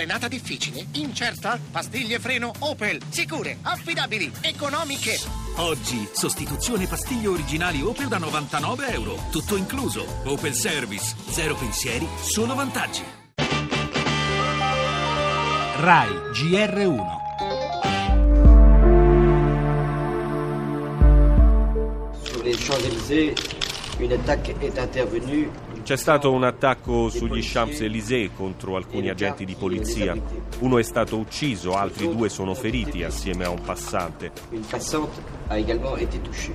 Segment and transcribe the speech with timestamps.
[0.00, 0.86] Frenata difficile?
[0.92, 1.60] Incerta?
[1.70, 3.02] Pastiglie freno Opel.
[3.10, 5.18] Sicure, affidabili, economiche.
[5.56, 9.22] Oggi, sostituzione pastiglie originali Opel da 99 euro.
[9.30, 10.06] Tutto incluso.
[10.24, 11.14] Opel Service.
[11.28, 13.02] Zero pensieri, solo vantaggi.
[15.76, 17.18] RAI GR1
[22.22, 23.34] Sur les Champs-Élysées,
[24.00, 25.50] une attaque est intervenue.
[25.90, 30.16] C'è stato un attacco sugli Champs-Élysées contro alcuni agenti di polizia.
[30.60, 34.30] Uno è stato ucciso, altri due sono feriti assieme a un passante.
[34.52, 36.54] Une passante a également été touchée.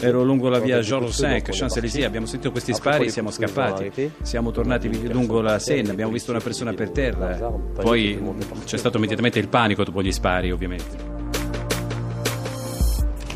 [0.00, 4.10] Ero lungo la via Georges V, Champs-Élysées, abbiamo sentito questi spari e siamo scappati.
[4.22, 7.36] Siamo tornati lungo la Seine, abbiamo visto una persona per terra.
[7.74, 8.18] Poi
[8.64, 11.07] c'è stato immediatamente il panico dopo gli spari, ovviamente.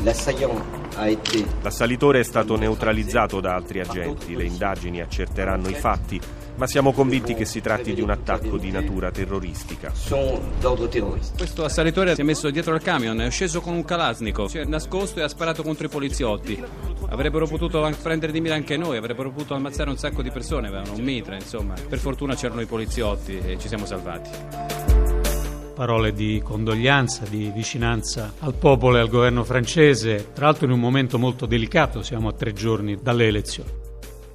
[0.03, 0.61] L'assaillant
[0.97, 4.35] a été L'assalitore è stato neutralizzato da altri agenti.
[4.35, 6.19] Le indagini accerteranno i fatti,
[6.55, 9.93] ma siamo convinti che si tratti di un attacco di natura terroristica.
[11.37, 14.65] Questo assalitore si è messo dietro al camion, è sceso con un Kalashnikov, si è
[14.65, 16.61] nascosto e ha sparato contro i poliziotti.
[17.07, 20.95] Avrebbero potuto prendere di mira anche noi, avrebbero potuto ammazzare un sacco di persone, avevano
[20.95, 21.75] un mitra, insomma.
[21.87, 25.12] Per fortuna c'erano i poliziotti e ci siamo salvati.
[25.73, 30.79] Parole di condoglianza, di vicinanza al popolo e al governo francese, tra l'altro in un
[30.79, 33.81] momento molto delicato, siamo a tre giorni dalle elezioni.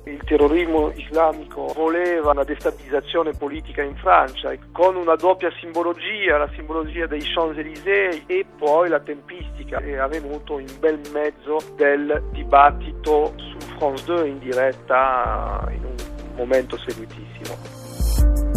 [0.05, 7.07] Il terrorismo islamico voleva una destabilizzazione politica in Francia con una doppia simbologia, la simbologia
[7.07, 9.79] dei Champs-Élysées e poi la tempistica.
[9.79, 15.95] È avvenuto in bel mezzo del dibattito su France 2 in diretta in un
[16.37, 18.48] momento seguitissimo.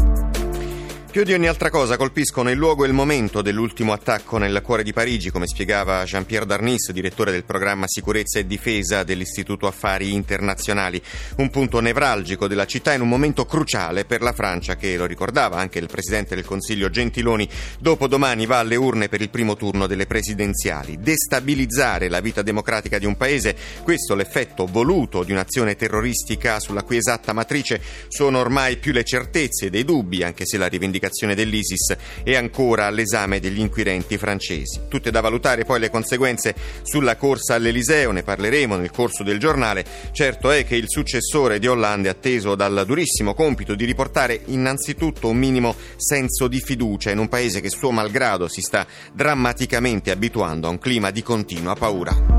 [1.12, 4.82] Più di ogni altra cosa colpiscono il luogo e il momento dell'ultimo attacco nel cuore
[4.82, 11.02] di Parigi, come spiegava Jean-Pierre Darnis, direttore del programma Sicurezza e Difesa dell'Istituto Affari Internazionali.
[11.36, 15.58] Un punto nevralgico della città in un momento cruciale per la Francia che, lo ricordava
[15.58, 17.46] anche il Presidente del Consiglio Gentiloni,
[17.78, 20.98] dopo domani va alle urne per il primo turno delle presidenziali.
[20.98, 23.54] Destabilizzare la vita democratica di un paese,
[23.84, 29.70] questo l'effetto voluto di un'azione terroristica sulla cui esatta matrice sono ormai più le certezze
[29.70, 31.00] dei dubbi, anche se la rivendicazione
[31.36, 34.82] dell'ISIS è ancora all'esame degli inquirenti francesi.
[34.88, 36.54] Tutte da valutare poi le conseguenze
[36.84, 39.84] sulla corsa all'Eliseo, ne parleremo nel corso del giornale.
[40.12, 45.30] Certo è che il successore di Hollande è atteso dal durissimo compito di riportare innanzitutto
[45.30, 50.68] un minimo senso di fiducia in un paese che suo malgrado si sta drammaticamente abituando
[50.68, 52.31] a un clima di continua paura.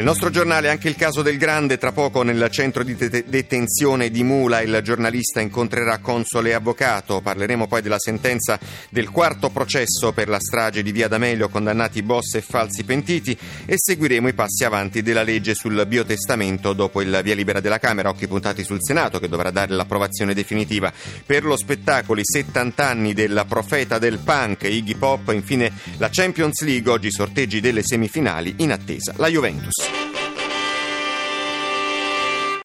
[0.00, 4.08] Nel nostro giornale anche il caso del Grande, tra poco nel centro di det- detenzione
[4.08, 10.12] di Mula il giornalista incontrerà console e avvocato, parleremo poi della sentenza del quarto processo
[10.12, 14.64] per la strage di Via D'Amelio, condannati boss e falsi pentiti e seguiremo i passi
[14.64, 19.18] avanti della legge sul biotestamento dopo il via libera della Camera, occhi puntati sul Senato
[19.18, 20.90] che dovrà dare l'approvazione definitiva.
[21.26, 26.62] Per lo spettacolo i 70 anni del profeta del punk Iggy Pop, infine la Champions
[26.62, 29.12] League, oggi sorteggi delle semifinali in attesa.
[29.18, 29.89] La Juventus.